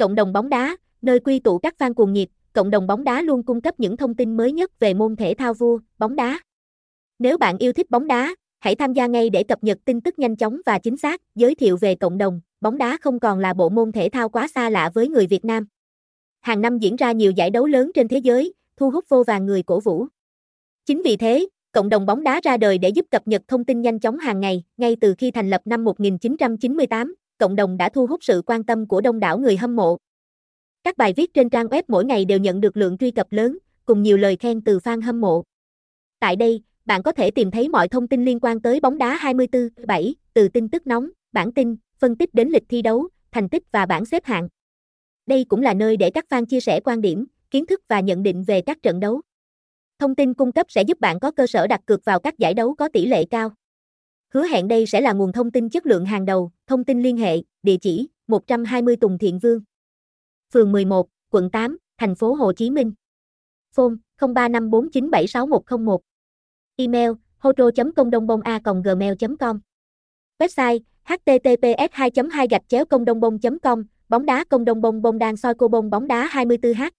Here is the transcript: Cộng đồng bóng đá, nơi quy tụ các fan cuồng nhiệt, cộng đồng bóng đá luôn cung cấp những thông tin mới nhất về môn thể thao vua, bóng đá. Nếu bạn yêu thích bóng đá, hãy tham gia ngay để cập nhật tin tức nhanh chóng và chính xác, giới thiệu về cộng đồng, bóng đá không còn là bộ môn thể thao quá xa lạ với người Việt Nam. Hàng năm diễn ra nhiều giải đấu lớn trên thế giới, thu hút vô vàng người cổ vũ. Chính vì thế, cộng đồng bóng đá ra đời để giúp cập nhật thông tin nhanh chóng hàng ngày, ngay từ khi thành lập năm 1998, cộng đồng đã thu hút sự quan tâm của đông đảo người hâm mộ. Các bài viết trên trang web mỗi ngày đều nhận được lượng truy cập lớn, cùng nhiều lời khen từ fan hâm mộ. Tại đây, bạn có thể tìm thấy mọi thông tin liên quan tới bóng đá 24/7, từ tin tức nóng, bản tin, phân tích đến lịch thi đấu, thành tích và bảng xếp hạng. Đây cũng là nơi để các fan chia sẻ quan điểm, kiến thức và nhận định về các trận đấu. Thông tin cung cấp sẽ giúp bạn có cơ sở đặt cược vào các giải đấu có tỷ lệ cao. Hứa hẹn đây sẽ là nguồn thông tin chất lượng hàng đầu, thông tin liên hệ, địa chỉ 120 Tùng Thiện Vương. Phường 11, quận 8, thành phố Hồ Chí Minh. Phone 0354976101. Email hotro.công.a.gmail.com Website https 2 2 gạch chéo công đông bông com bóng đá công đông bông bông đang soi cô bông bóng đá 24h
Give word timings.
Cộng 0.00 0.14
đồng 0.14 0.32
bóng 0.32 0.48
đá, 0.48 0.76
nơi 1.02 1.20
quy 1.20 1.38
tụ 1.38 1.58
các 1.58 1.74
fan 1.78 1.94
cuồng 1.94 2.12
nhiệt, 2.12 2.28
cộng 2.52 2.70
đồng 2.70 2.86
bóng 2.86 3.04
đá 3.04 3.22
luôn 3.22 3.42
cung 3.42 3.60
cấp 3.60 3.74
những 3.78 3.96
thông 3.96 4.14
tin 4.14 4.36
mới 4.36 4.52
nhất 4.52 4.80
về 4.80 4.94
môn 4.94 5.16
thể 5.16 5.34
thao 5.34 5.54
vua, 5.54 5.78
bóng 5.98 6.16
đá. 6.16 6.40
Nếu 7.18 7.38
bạn 7.38 7.58
yêu 7.58 7.72
thích 7.72 7.90
bóng 7.90 8.06
đá, 8.06 8.34
hãy 8.58 8.74
tham 8.74 8.92
gia 8.92 9.06
ngay 9.06 9.30
để 9.30 9.42
cập 9.42 9.64
nhật 9.64 9.78
tin 9.84 10.00
tức 10.00 10.18
nhanh 10.18 10.36
chóng 10.36 10.60
và 10.66 10.78
chính 10.78 10.96
xác, 10.96 11.20
giới 11.34 11.54
thiệu 11.54 11.76
về 11.76 11.94
cộng 11.94 12.18
đồng, 12.18 12.40
bóng 12.60 12.78
đá 12.78 12.98
không 13.00 13.20
còn 13.20 13.38
là 13.38 13.54
bộ 13.54 13.68
môn 13.68 13.92
thể 13.92 14.08
thao 14.08 14.28
quá 14.28 14.48
xa 14.54 14.70
lạ 14.70 14.90
với 14.94 15.08
người 15.08 15.26
Việt 15.26 15.44
Nam. 15.44 15.66
Hàng 16.40 16.60
năm 16.60 16.78
diễn 16.78 16.96
ra 16.96 17.12
nhiều 17.12 17.30
giải 17.30 17.50
đấu 17.50 17.66
lớn 17.66 17.90
trên 17.94 18.08
thế 18.08 18.18
giới, 18.18 18.54
thu 18.76 18.90
hút 18.90 19.04
vô 19.08 19.24
vàng 19.26 19.46
người 19.46 19.62
cổ 19.62 19.80
vũ. 19.80 20.06
Chính 20.86 21.02
vì 21.02 21.16
thế, 21.16 21.46
cộng 21.72 21.88
đồng 21.88 22.06
bóng 22.06 22.22
đá 22.22 22.40
ra 22.44 22.56
đời 22.56 22.78
để 22.78 22.88
giúp 22.88 23.06
cập 23.10 23.28
nhật 23.28 23.42
thông 23.48 23.64
tin 23.64 23.80
nhanh 23.80 24.00
chóng 24.00 24.18
hàng 24.18 24.40
ngày, 24.40 24.64
ngay 24.76 24.96
từ 25.00 25.14
khi 25.18 25.30
thành 25.30 25.50
lập 25.50 25.60
năm 25.64 25.84
1998, 25.84 27.14
cộng 27.40 27.56
đồng 27.56 27.76
đã 27.76 27.88
thu 27.88 28.06
hút 28.06 28.24
sự 28.24 28.42
quan 28.46 28.64
tâm 28.64 28.86
của 28.86 29.00
đông 29.00 29.20
đảo 29.20 29.38
người 29.38 29.56
hâm 29.56 29.76
mộ. 29.76 29.96
Các 30.84 30.96
bài 30.96 31.12
viết 31.16 31.34
trên 31.34 31.50
trang 31.50 31.66
web 31.66 31.82
mỗi 31.88 32.04
ngày 32.04 32.24
đều 32.24 32.38
nhận 32.38 32.60
được 32.60 32.76
lượng 32.76 32.98
truy 32.98 33.10
cập 33.10 33.32
lớn, 33.32 33.58
cùng 33.84 34.02
nhiều 34.02 34.16
lời 34.16 34.36
khen 34.36 34.60
từ 34.60 34.78
fan 34.78 35.02
hâm 35.02 35.20
mộ. 35.20 35.42
Tại 36.20 36.36
đây, 36.36 36.62
bạn 36.84 37.02
có 37.02 37.12
thể 37.12 37.30
tìm 37.30 37.50
thấy 37.50 37.68
mọi 37.68 37.88
thông 37.88 38.08
tin 38.08 38.24
liên 38.24 38.40
quan 38.40 38.62
tới 38.62 38.80
bóng 38.80 38.98
đá 38.98 39.18
24/7, 39.22 40.14
từ 40.34 40.48
tin 40.48 40.68
tức 40.68 40.86
nóng, 40.86 41.10
bản 41.32 41.52
tin, 41.52 41.76
phân 41.98 42.16
tích 42.16 42.34
đến 42.34 42.48
lịch 42.48 42.64
thi 42.68 42.82
đấu, 42.82 43.08
thành 43.32 43.48
tích 43.48 43.62
và 43.72 43.86
bảng 43.86 44.04
xếp 44.04 44.24
hạng. 44.24 44.48
Đây 45.26 45.44
cũng 45.44 45.62
là 45.62 45.74
nơi 45.74 45.96
để 45.96 46.10
các 46.10 46.24
fan 46.28 46.44
chia 46.44 46.60
sẻ 46.60 46.80
quan 46.80 47.00
điểm, 47.00 47.26
kiến 47.50 47.66
thức 47.66 47.80
và 47.88 48.00
nhận 48.00 48.22
định 48.22 48.44
về 48.44 48.60
các 48.60 48.82
trận 48.82 49.00
đấu. 49.00 49.20
Thông 49.98 50.14
tin 50.14 50.34
cung 50.34 50.52
cấp 50.52 50.66
sẽ 50.68 50.82
giúp 50.82 51.00
bạn 51.00 51.20
có 51.20 51.30
cơ 51.30 51.46
sở 51.46 51.66
đặt 51.66 51.80
cược 51.86 52.04
vào 52.04 52.20
các 52.20 52.38
giải 52.38 52.54
đấu 52.54 52.74
có 52.74 52.88
tỷ 52.88 53.06
lệ 53.06 53.24
cao. 53.30 53.52
Hứa 54.34 54.42
hẹn 54.42 54.68
đây 54.68 54.86
sẽ 54.86 55.00
là 55.00 55.12
nguồn 55.12 55.32
thông 55.32 55.50
tin 55.50 55.68
chất 55.68 55.86
lượng 55.86 56.06
hàng 56.06 56.24
đầu, 56.24 56.50
thông 56.66 56.84
tin 56.84 57.02
liên 57.02 57.16
hệ, 57.16 57.36
địa 57.62 57.76
chỉ 57.80 58.08
120 58.26 58.96
Tùng 58.96 59.18
Thiện 59.18 59.38
Vương. 59.38 59.60
Phường 60.52 60.72
11, 60.72 61.08
quận 61.30 61.50
8, 61.50 61.78
thành 61.98 62.14
phố 62.14 62.34
Hồ 62.34 62.52
Chí 62.52 62.70
Minh. 62.70 62.92
Phone 63.74 63.94
0354976101. 64.18 65.98
Email 66.76 67.10
hotro.công.a.gmail.com 67.38 69.60
Website 70.38 70.78
https 71.04 71.88
2 71.92 72.10
2 72.32 72.46
gạch 72.50 72.68
chéo 72.68 72.84
công 72.84 73.04
đông 73.04 73.20
bông 73.20 73.38
com 73.62 73.84
bóng 74.08 74.26
đá 74.26 74.44
công 74.44 74.64
đông 74.64 74.80
bông 74.80 75.02
bông 75.02 75.18
đang 75.18 75.36
soi 75.36 75.54
cô 75.54 75.68
bông 75.68 75.90
bóng 75.90 76.06
đá 76.06 76.28
24h 76.32 76.90